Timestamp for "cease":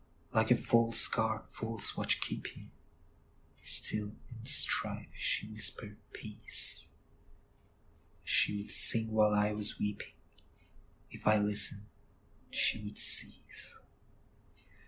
12.97-13.75